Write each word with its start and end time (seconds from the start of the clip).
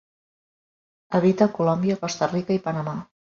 Habita 1.19 1.47
a 1.49 1.53
Colòmbia, 1.59 1.99
Costa 2.05 2.31
Rica 2.35 2.57
i 2.59 2.63
Panamà. 2.69 2.97